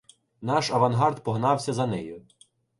Наш 0.41 0.71
авангард 0.71 1.23
погнався 1.23 1.73
за 1.73 1.87
нею. 1.87 2.21